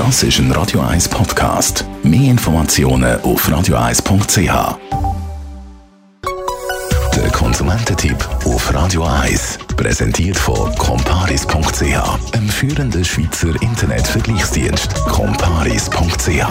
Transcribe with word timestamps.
Das 0.00 0.22
ist 0.22 0.38
ein 0.38 0.50
Radio 0.52 0.80
1 0.80 1.10
Podcast. 1.10 1.84
Mehr 2.02 2.30
Informationen 2.30 3.20
auf 3.20 3.46
radio1.ch. 3.46 4.78
Der 7.14 7.30
Konsumententipp 7.32 8.16
auf 8.46 8.72
Radio 8.72 9.04
1 9.04 9.58
präsentiert 9.76 10.38
von 10.38 10.74
comparis.ch, 10.76 12.32
einem 12.32 12.48
führenden 12.48 13.04
Schweizer 13.04 13.50
Internetvergleichsdienst. 13.60 14.94
comparis.ch 15.04 16.46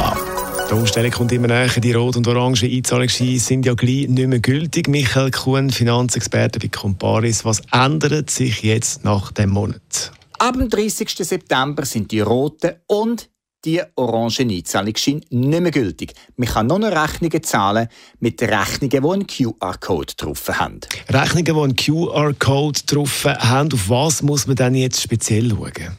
die 0.69 0.75
Umstellung 0.75 1.09
kommt 1.09 1.31
immer 1.31 1.47
näher. 1.47 1.69
Die 1.69 1.93
rot- 1.93 2.17
und 2.17 2.27
orange 2.27 2.67
Einzahlungsscheine 2.67 3.39
sind 3.39 3.65
ja 3.65 3.73
gleich 3.73 4.07
nicht 4.07 4.27
mehr 4.27 4.37
gültig. 4.37 4.87
Michael 4.87 5.31
Kuhn, 5.31 5.71
Finanzexperte 5.71 6.59
bei 6.59 6.67
Comparis. 6.67 7.43
Was 7.43 7.63
ändert 7.71 8.29
sich 8.29 8.61
jetzt 8.61 9.03
nach 9.03 9.31
dem 9.31 9.49
Monat? 9.49 10.11
Ab 10.37 10.53
dem 10.53 10.69
30. 10.69 11.09
September 11.09 11.83
sind 11.85 12.11
die 12.11 12.19
roten 12.19 12.75
und 12.85 13.27
die 13.65 13.81
orangen 13.95 14.49
Einzahlungsscheine 14.49 15.21
nicht 15.29 15.61
mehr 15.61 15.71
gültig. 15.71 16.13
Man 16.37 16.47
kann 16.47 16.67
nur 16.67 16.79
noch 16.79 16.91
Rechnungen 16.91 17.43
zahlen 17.43 17.87
mit 18.19 18.41
Rechnungen, 18.41 18.89
die 18.89 18.97
einen 18.97 19.27
QR-Code 19.27 20.13
drauf 20.15 20.47
haben. 20.49 20.79
Rechnungen, 21.09 21.45
die 21.45 21.51
einen 21.51 21.75
QR-Code 21.75 22.79
drauf 22.85 23.25
haben, 23.25 23.73
auf 23.73 23.89
was 23.89 24.21
muss 24.21 24.47
man 24.47 24.55
dann 24.55 24.75
jetzt 24.75 25.01
speziell 25.01 25.49
schauen? 25.49 25.97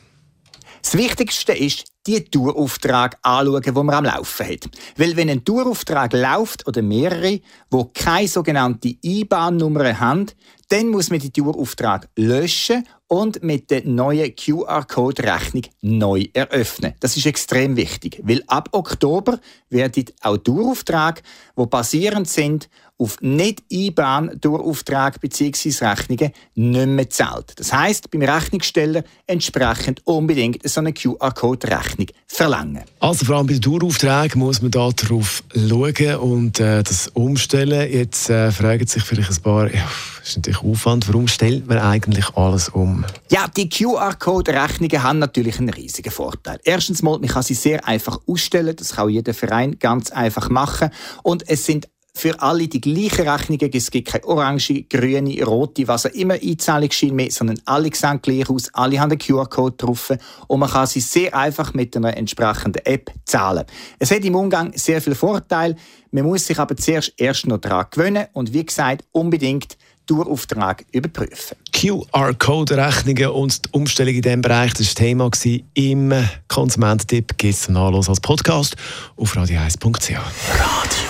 Das 0.82 0.94
Wichtigste 0.96 1.52
ist, 1.52 1.89
die 2.06 2.24
Tourauftrag 2.24 3.18
anschauen, 3.22 3.62
die 3.62 3.70
man 3.72 3.90
am 3.90 4.04
Laufen 4.04 4.46
hat. 4.46 4.68
Weil 4.96 5.16
wenn 5.16 5.30
ein 5.30 5.44
Tourauftrag 5.44 6.12
läuft 6.12 6.66
oder 6.66 6.82
mehrere, 6.82 7.40
wo 7.70 7.90
keine 7.92 8.28
sogenannte 8.28 8.96
IBAN-Nummer 9.02 9.98
haben, 10.00 10.26
dann 10.68 10.88
muss 10.88 11.10
man 11.10 11.18
die 11.18 11.32
Tourauftrag 11.32 12.08
löschen 12.16 12.86
und 13.08 13.42
mit 13.42 13.70
der 13.70 13.84
neuen 13.84 14.34
QR-Code-Rechnung 14.36 15.64
neu 15.82 16.26
eröffnen. 16.32 16.94
Das 17.00 17.16
ist 17.16 17.26
extrem 17.26 17.76
wichtig, 17.76 18.20
weil 18.22 18.44
ab 18.46 18.68
Oktober 18.72 19.40
werden 19.68 20.04
auch 20.20 20.36
Touraufträge, 20.36 21.22
die 21.58 21.66
basierend 21.66 22.28
sind 22.28 22.68
auf 23.00 23.16
nicht 23.20 23.62
IBAN 23.70 24.40
Tourauftrag 24.40 25.20
bzw. 25.20 25.84
Rechnungen, 25.84 26.32
nicht 26.54 26.86
mehr 26.86 27.10
zahlt. 27.10 27.58
Das 27.58 27.72
heißt, 27.72 28.10
beim 28.10 28.22
Rechnungssteller 28.22 29.02
entsprechend 29.26 30.06
unbedingt 30.06 30.68
so 30.68 30.80
eine 30.80 30.92
QR-Code-Rechnung 30.92 32.08
verlangen. 32.26 32.82
Also 33.00 33.24
vor 33.24 33.36
allem 33.36 33.46
bei 33.46 33.54
den 33.54 33.62
Tourauftrag 33.62 34.36
muss 34.36 34.60
man 34.60 34.70
da 34.70 34.90
drauf 34.90 35.42
schauen 35.54 36.16
und 36.16 36.60
äh, 36.60 36.82
das 36.82 37.08
umstellen. 37.08 37.90
Jetzt 37.90 38.28
äh, 38.28 38.52
fragen 38.52 38.86
sich 38.86 39.02
vielleicht 39.02 39.30
ein 39.30 39.42
paar, 39.42 39.72
ja, 39.72 39.88
das 40.20 40.28
ist 40.28 40.36
natürlich 40.36 40.62
Aufwand, 40.62 41.08
warum 41.08 41.26
stellt 41.26 41.66
man 41.66 41.78
eigentlich 41.78 42.28
alles 42.36 42.68
um? 42.68 43.06
Ja, 43.30 43.48
die 43.48 43.68
QR-Code-Rechnungen 43.68 45.02
haben 45.02 45.18
natürlich 45.18 45.58
einen 45.58 45.70
riesigen 45.70 46.12
Vorteil. 46.12 46.60
Erstens 46.64 47.02
mal, 47.02 47.18
man 47.18 47.28
kann 47.28 47.42
sie 47.42 47.54
sehr 47.54 47.86
einfach 47.86 48.18
ausstellen, 48.26 48.76
das 48.76 48.96
kann 48.96 49.08
jeder 49.08 49.32
Verein 49.32 49.78
ganz 49.78 50.10
einfach 50.10 50.50
machen 50.50 50.90
und 51.22 51.48
es 51.48 51.64
sind 51.64 51.88
für 52.14 52.40
alle 52.40 52.68
die 52.68 52.80
gleichen 52.80 53.28
Rechnungen. 53.28 53.70
Es 53.72 53.90
gibt 53.90 54.08
keine 54.08 54.24
orange, 54.24 54.84
grüne, 54.88 55.42
rote, 55.44 55.86
was 55.88 56.06
auch 56.06 56.10
immer 56.10 56.34
Einzahlungsschein 56.34 57.14
mehr, 57.14 57.30
sondern 57.30 57.60
alle 57.64 57.90
sehen 57.94 58.20
gleich 58.22 58.48
aus. 58.48 58.72
Alle 58.74 59.00
haben 59.00 59.10
einen 59.10 59.18
QR-Code 59.18 59.76
drauf 59.76 60.12
und 60.46 60.60
man 60.60 60.70
kann 60.70 60.86
sie 60.86 61.00
sehr 61.00 61.34
einfach 61.34 61.74
mit 61.74 61.96
einer 61.96 62.16
entsprechenden 62.16 62.84
App 62.84 63.10
zahlen. 63.24 63.64
Es 63.98 64.10
hat 64.10 64.24
im 64.24 64.34
Umgang 64.34 64.72
sehr 64.74 65.00
viele 65.00 65.16
Vorteile. 65.16 65.76
Man 66.10 66.24
muss 66.24 66.46
sich 66.46 66.58
aber 66.58 66.76
zuerst 66.76 67.12
erst 67.16 67.46
noch 67.46 67.58
daran 67.58 67.86
gewöhnen 67.90 68.26
und 68.32 68.52
wie 68.52 68.64
gesagt, 68.64 69.04
unbedingt 69.12 69.76
Tourauftrag 70.06 70.84
überprüfen. 70.90 71.56
QR-Code-Rechnungen 71.72 73.28
und 73.28 73.64
die 73.64 73.68
Umstellung 73.70 74.14
in 74.14 74.22
diesem 74.22 74.42
Bereich, 74.42 74.74
das 74.74 74.88
war 74.88 74.94
Thema 74.96 75.30
im 75.74 76.12
Konsumententipp. 76.48 77.38
Gibt 77.38 77.54
es 77.54 77.68
als 77.70 78.20
Podcast 78.20 78.74
auf 79.16 79.36
radio1.ch. 79.36 80.10
Radio 80.10 81.09